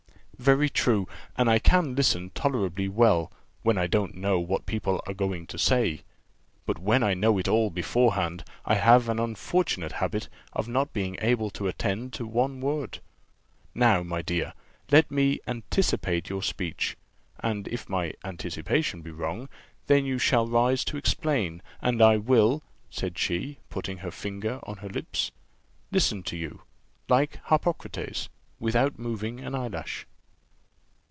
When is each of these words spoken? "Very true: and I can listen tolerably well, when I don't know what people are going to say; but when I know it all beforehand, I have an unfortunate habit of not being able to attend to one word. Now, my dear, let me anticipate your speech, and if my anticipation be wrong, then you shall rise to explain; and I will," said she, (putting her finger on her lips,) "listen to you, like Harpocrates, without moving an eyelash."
"Very 0.41 0.69
true: 0.71 1.07
and 1.37 1.47
I 1.47 1.59
can 1.59 1.93
listen 1.93 2.31
tolerably 2.31 2.87
well, 2.89 3.31
when 3.61 3.77
I 3.77 3.85
don't 3.85 4.15
know 4.15 4.39
what 4.39 4.65
people 4.65 4.99
are 5.05 5.13
going 5.13 5.45
to 5.45 5.57
say; 5.59 6.01
but 6.65 6.79
when 6.79 7.03
I 7.03 7.13
know 7.13 7.37
it 7.37 7.47
all 7.47 7.69
beforehand, 7.69 8.43
I 8.65 8.73
have 8.73 9.07
an 9.07 9.19
unfortunate 9.19 9.91
habit 9.91 10.29
of 10.53 10.67
not 10.67 10.93
being 10.93 11.15
able 11.21 11.51
to 11.51 11.67
attend 11.67 12.13
to 12.13 12.25
one 12.25 12.59
word. 12.59 13.01
Now, 13.75 14.01
my 14.01 14.23
dear, 14.23 14.53
let 14.91 15.11
me 15.11 15.39
anticipate 15.45 16.27
your 16.29 16.41
speech, 16.41 16.97
and 17.39 17.67
if 17.67 17.87
my 17.87 18.11
anticipation 18.23 19.03
be 19.03 19.11
wrong, 19.11 19.47
then 19.85 20.05
you 20.05 20.17
shall 20.17 20.47
rise 20.47 20.83
to 20.85 20.97
explain; 20.97 21.61
and 21.83 22.01
I 22.01 22.17
will," 22.17 22.63
said 22.89 23.15
she, 23.15 23.59
(putting 23.69 23.97
her 23.99 24.09
finger 24.09 24.59
on 24.63 24.77
her 24.77 24.89
lips,) 24.89 25.29
"listen 25.91 26.23
to 26.23 26.35
you, 26.35 26.63
like 27.07 27.37
Harpocrates, 27.43 28.27
without 28.59 28.97
moving 28.97 29.39
an 29.39 29.53
eyelash." 29.53 30.07